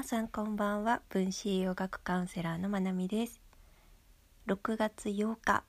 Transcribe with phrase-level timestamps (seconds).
[0.00, 1.02] 皆さんこんばんは。
[1.10, 3.38] 分子栄養学カウンセラーのまなみです。
[4.46, 5.62] 6月8日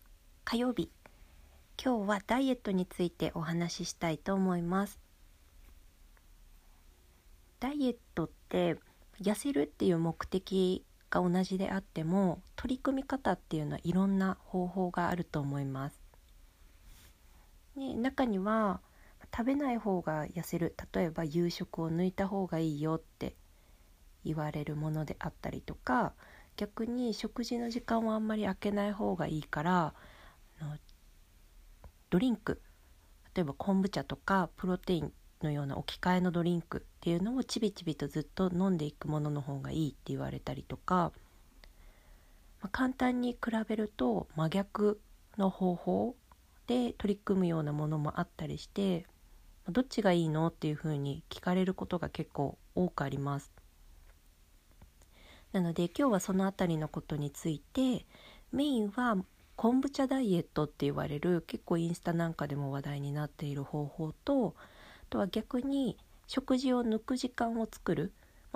[0.45, 0.89] 火曜日。
[1.77, 5.01] 今日はダイエットについてお話ししたいと思います。
[7.59, 8.77] ダイエットって
[9.21, 15.99] 痩せるっていう目的が同じであっても取り組み方っていうのはいろんな方法があると思います、
[17.75, 18.79] ね、中には
[19.35, 20.73] 食べない方が痩せる。
[20.93, 23.35] 例えば夕食を抜いた方がいいよって
[24.23, 26.13] 言われるものであったりとか
[26.57, 29.93] 逆に食事の時間をあんまり空けない方がいいから
[32.09, 32.61] ドリンク
[33.33, 41.11] 例えば昆布茶とかプロテインのような置き換えのドリンクっていうのをちびちびとずっと飲んでいくものの方がいいって言われたりとか、
[42.61, 44.99] まあ、簡単に比べると真逆
[45.37, 46.15] の方法
[46.67, 49.05] で取り組むようなものもあったりして
[49.69, 53.51] どっちがいいのっていうふうに聞かれることが結構多くあります。
[55.53, 58.05] なので今日はその辺りのことについて
[58.51, 59.17] メインは
[59.55, 68.13] 昆布茶ダイエットって言われる結構インスタなんかでも話題になっている方法とあとは逆に食事を抜く時間を作る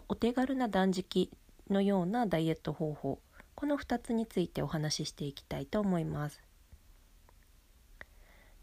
[0.08, 1.30] お手軽な断食
[1.70, 3.20] のようなダイエット方法
[3.56, 6.42] この2つについてお話ししていきたいと思います。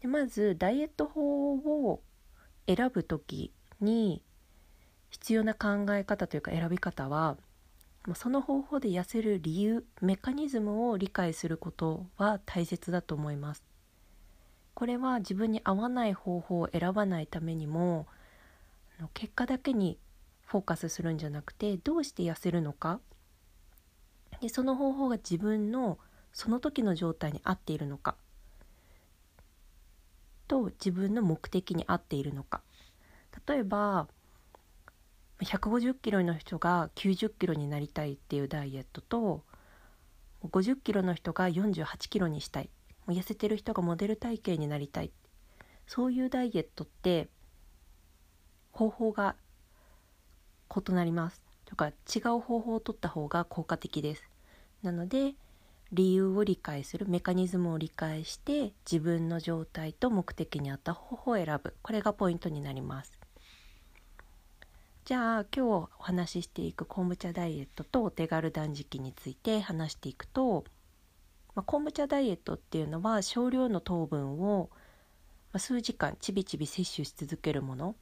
[0.01, 2.01] でまずダイエット法を
[2.67, 4.21] 選ぶ時に
[5.09, 7.37] 必要な考え方というか選び方は
[8.15, 13.63] その方法で痩せる理由メカニズムを理解することは大切だと思います。
[14.73, 18.07] これは自分に合わない方法を選ばないためにも
[19.13, 19.97] 結果だけに
[20.45, 22.99] フォーカスするんじゃなくてどうして痩せるのか。
[24.41, 25.97] でその方法が自分の
[26.33, 28.15] その時の状態に合っているのか。
[30.49, 32.61] と自分の目的に合っているのか。
[33.47, 34.07] 例えば
[35.41, 39.43] 150キロの人が90キロになりたいっていうダイエットと
[40.43, 42.69] 50キロの人が48キロにしたい。
[43.07, 45.11] 痩せてる人がモデル体型になりたい。
[45.87, 47.27] そういうダイエットって
[48.71, 49.35] 方法が
[50.75, 51.43] 異なります。
[51.65, 54.23] とか違う方法を取った方が効果的です。
[54.81, 55.33] なので
[55.91, 61.75] 理由を理解するメカニズムを理解して自分の状態と目的に合った方法を選ぶ。
[61.81, 63.22] これがポイントになります。
[65.05, 70.63] じゃあ今日お話ししていく昆布茶ダイエットとお手軽断食について話していくと、
[71.55, 74.69] まあ、昆布茶ダイエットっていうのは少量の糖分を
[75.57, 77.95] 数時間ちびちび摂取し続けるもの。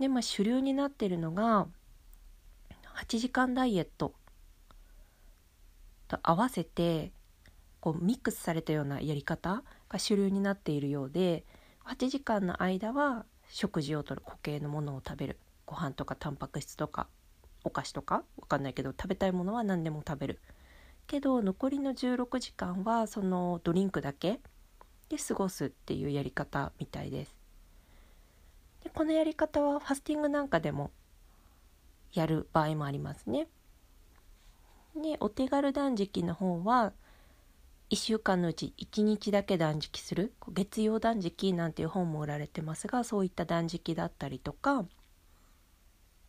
[0.00, 1.68] で、まあ、主流になっているのが
[2.96, 4.12] 8時間ダイエット。
[6.08, 7.12] と合わせて
[7.78, 11.44] こうミックスされたようなやり方が主流になっているようで
[11.86, 15.38] 8時間の間は食事をとる固形のものを食べる。
[15.72, 17.08] ご飯とかタンパク質とか
[17.64, 20.40] お菓子とかわかんないけど食べたいものは何でも食べる。
[21.06, 24.40] けど残りの16時間はそのドリンクだけ
[25.08, 27.34] で過ごすっていうやり方みたいです。
[28.84, 30.90] でこのやり方はファスティングなんかでも
[32.12, 33.48] やる場合もありますね。
[34.94, 36.92] でお手軽断食の方は
[37.88, 40.34] 1週間のうち1日だけ断食する。
[40.48, 44.84] 月曜断食なんていう本も売られてますがそういった断食だったりとか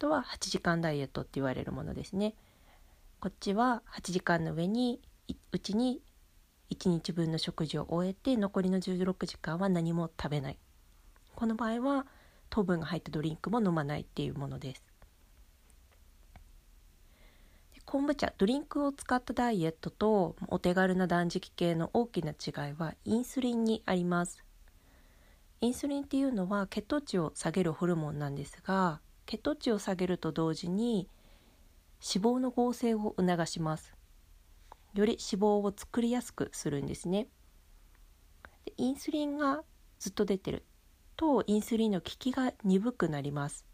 [0.03, 2.35] とは8時間ダイエットって言われるものですね。
[3.21, 4.99] こっちは8時間の上に
[5.53, 6.01] うちに
[6.71, 10.57] 1日分の食事を終えて残りの16時間は何も食べない。
[11.35, 12.05] この場合は
[12.49, 14.83] 糖分が入ったドリンクも飲まないっていうものです。
[17.85, 24.43] 昆布茶ドリンクを使ったダイエットとお手軽な断食系の大きな違いはインスリンにあります。
[25.61, 28.99] インスリンっていうのは血糖値を下げるホルモンなんですが
[29.33, 31.09] 血糖値を下げると同時に
[32.15, 33.95] 脂肪の合成を促します。
[34.93, 37.27] より脂肪を作りやすくするんですね。
[38.65, 39.63] でインスリンが
[39.97, 40.63] ずっと出てる。
[41.15, 43.65] とインスリンの効きが鈍くなります。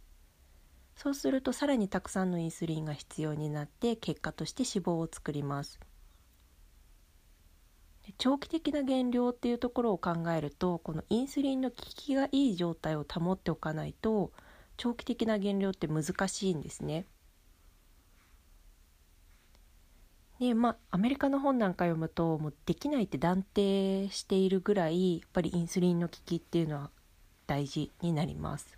[0.95, 5.77] そうするとさらにたくさんのインスリンが必要になって結果として脂肪を作ります。
[8.17, 14.31] 長期的な減量っていうところを考えるとこのインスリンの効きがいい状態を保っておかないと
[14.79, 17.05] 長期的な減量って難しいんですね。
[20.39, 26.91] でまあアメリカの本なんか読むともうできないって断定しているぐらいやっぱりインスリンの効きっていうのは
[27.45, 28.77] 大事になります。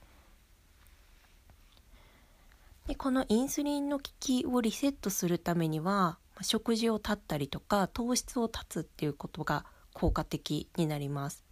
[2.88, 11.46] でこのインスリンの効きをリセットするためには食事を断ったりとか糖質を断つっていうことが効果的になります。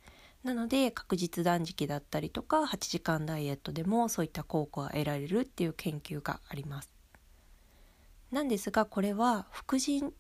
[0.44, 6.89] なので確実断食だったりとか8時間ダイエットでもそういった効果が得られるっていう研究があります。
[8.31, 10.13] なんですがこれは副腎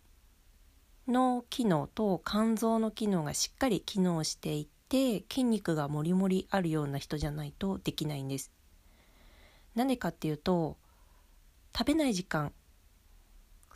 [1.07, 8.51] の機能と肝臓の機能がしっかり機能していて筋肉がもりもりあるような人じゃないとできないんです。
[9.75, 10.77] なんでかっていうと
[11.77, 12.51] 食べない時間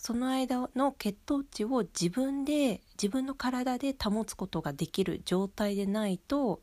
[0.05, 6.59] その間の血糖値を自分で自分の体で保つことができる状態でないと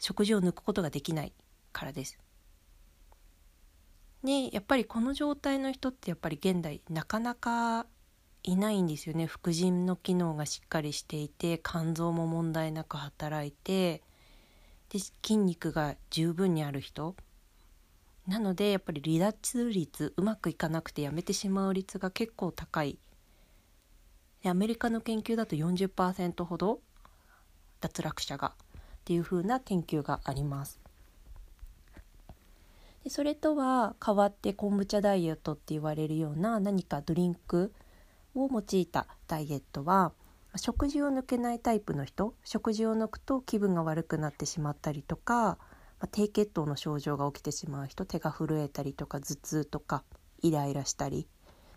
[0.00, 1.32] 食事を抜くことができない
[1.72, 2.18] からです。
[4.24, 7.86] ねやっぱりこの状態の人ってやっぱり現代なかなか
[8.42, 14.02] いないんですよね副腎の機能がしっかりしていて肝臓も問題なく働いて
[14.88, 17.14] で筋肉が十分にある人
[18.26, 22.98] なのでやっぱり離脱率うまくいかなくてやめてしまう率が結構高い。
[24.44, 26.80] アメリカの研究だと40%ほど
[27.80, 28.54] 脱落者が
[29.02, 30.80] っていう風な研究があります。
[33.04, 37.72] でそれとは変わって昆布茶ダイエットって言われるような何かドリンク
[38.34, 40.12] を用いたダイエットは
[40.56, 45.58] 食事を抜けないタイプの人食事を抜くと気分が悪くなってしまったりとか
[46.02, 50.02] ま低血糖の症状が起きてしまう人手が震えたりとか頭痛とか
[50.42, 51.28] イライラしたり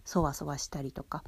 [0.03, 1.23] そわそわしたりとか。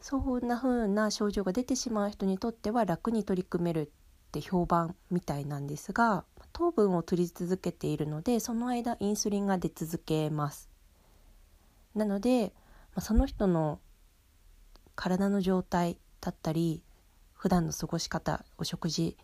[0.00, 6.24] そんな風な症状が出てしまう人にとっては楽に取り組めるって評判みたいなんですが
[6.54, 10.70] 糖分を取り続けているのでその間インスリンが出続けます。
[11.94, 12.54] なので
[12.98, 13.78] その人の
[14.94, 16.82] 体の状態だったり
[17.34, 19.18] 普段の過ごし方お食事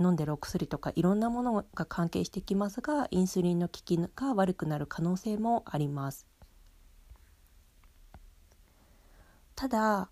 [0.00, 6.26] 飲んでるお薬とかいろんなものが関係してきますがインスリンの効きが悪くなる可能性もあります。
[9.54, 10.08] ただ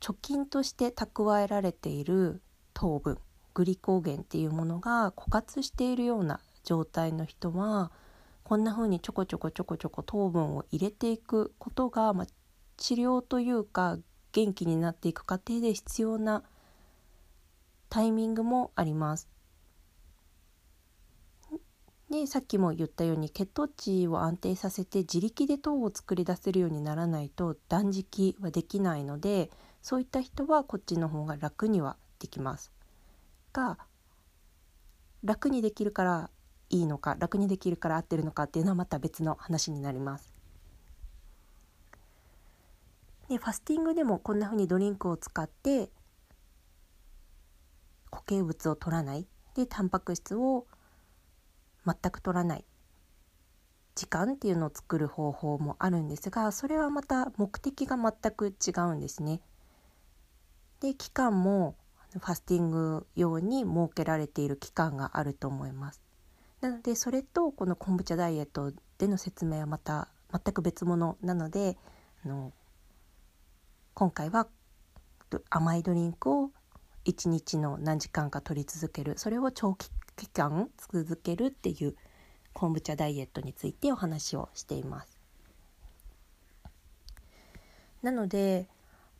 [0.00, 2.42] 貯金として蓄えられている
[2.74, 3.18] 糖分
[3.54, 7.92] グリコーゲンっていうものが枯渇しているような状態の人は
[8.42, 12.26] こんな風にちょこちょこちょこちょこ糖分を入れていくことが、まあ、
[12.76, 13.98] 治療というか
[14.32, 16.42] 元気になっていく過程で必要な
[17.92, 19.28] タイミングもあります。
[22.10, 29.50] でさっきも言ったように血糖値を安定させて自力で糖を作り出せるようにならないと断食はできないので
[29.82, 32.72] そういった人はこっちの方が楽にはできます。
[33.52, 33.76] が
[35.22, 36.30] 楽にできるから
[36.70, 40.32] いいのか楽にできるから合ってるのかっていうのはまた別の話になります。
[43.28, 45.90] でファスティングでもこんな風にドリンクを使って
[48.12, 49.26] 固形物を取らない
[49.56, 50.66] でタンパク質を
[51.84, 52.64] 全く取らない
[53.94, 59.40] 時間っていうのを作る方法もあるんですがそれはまた目的が全く違うんですね。
[60.80, 61.76] で期間も
[62.12, 66.02] ファスティング用に設けられている期間があると思います。
[66.60, 71.76] なのでそれとこの昆布茶ダイエットでの説明はまた全く別物なので
[72.24, 72.52] あの
[73.94, 74.46] 今回は
[75.50, 76.50] 甘いドリンクを
[77.04, 81.96] 1日の何時間か取り続けるそれを長期期間続けるっていう
[82.52, 85.18] 昆布茶ダイエットについてお話をしています。
[88.02, 88.66] なのでやっ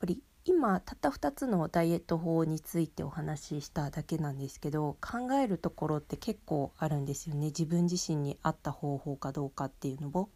[0.01, 10.29] ぱり今たった2つのダイエット法についてお話ししただけなんですけど考えるところって結構あるんですよね自分自身に合った方法かどうかっていうのを。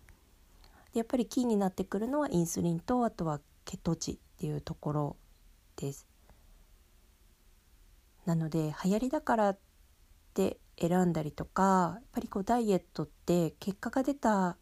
[0.95, 5.17] やっぱりキーになってくるのはインスリンとあとは血糖値っていうところ
[5.77, 6.07] です。
[8.27, 9.59] なので流行りだからっ
[10.35, 14.59] て選んだりとかやっぱりこうダイエットって結果が出た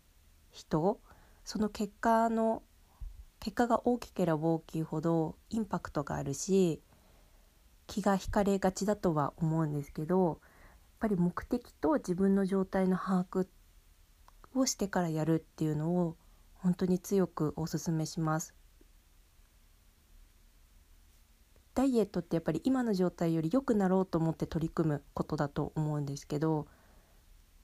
[0.52, 1.00] 人
[1.44, 2.62] その結果の
[3.40, 6.80] 結果が大きければ大きいほどインパクトがあるし
[7.86, 10.38] 気が引かれがちだとは思うんですけどやっ
[11.00, 13.46] ぱり目的と自分の状態の把握
[14.54, 16.16] をしてからやるっていうのを
[16.54, 18.54] 本当に強くおすすめします。
[21.74, 26.66] ダイエットってやっぱり今の状態より良くなろうと思って取り組むことだと思うんですけど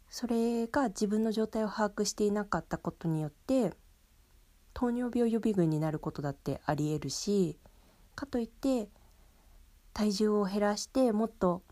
[0.09, 3.73] それが自分の状態を把握していなかったことによって
[4.73, 7.59] 糖尿病予備軍になることだってありえるし
[8.15, 8.89] かといって
[9.93, 11.63] 体重を減らしてもっと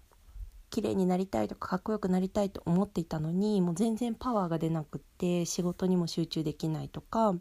[0.71, 7.35] 綺麗になりたいとかかっこよくなりたいと思っていたのにもう全然パワーが出なくって仕事にも集中できないとか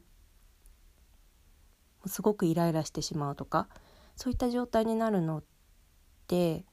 [2.05, 3.67] すごくイライラしてしまうとか
[4.17, 5.43] そういった状態になるのっ
[6.27, 6.65] て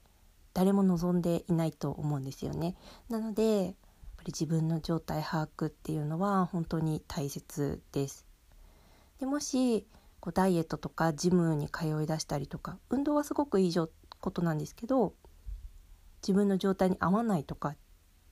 [0.55, 2.75] 誰も望んでいないと思うんですよね。
[3.09, 3.75] なのでやっ
[4.17, 8.27] ぱり自分の状態把握っていうのは本当に大切です。
[9.21, 9.87] でもし
[10.21, 15.15] こうダイエットとかジムに通いだしたりとか運動はすごくいいことなんですけど
[16.23, 17.77] 自分の状態に合わないとか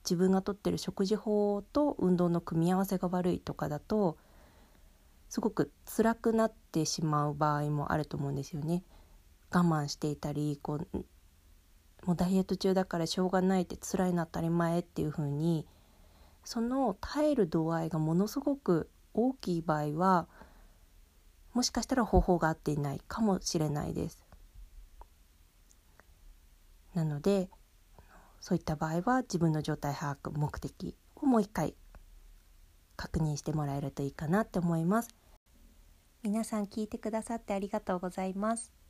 [0.03, 4.17] 自分がとってる食事法と運動の組み合わせが悪いとかだと
[5.29, 8.83] すごく辛くなってしまう場合もあると思うんですよね。
[9.53, 11.05] 我慢していたりこう
[12.05, 15.65] もうダイエット中だからしょうがないって辛いの当たり前っていう風に
[16.43, 20.27] その耐える度合いがものすごく大きい場合は
[21.53, 24.25] もしかしたら方法が合っていないかもしれないです。
[26.95, 27.49] なので
[28.41, 31.75] そういった場合は自分の状態把握目的をもう一回
[32.97, 35.09] 確認してもらえるといいかなって思います。
[36.23, 38.82] 皆さん聞いてくださってありがとうございます。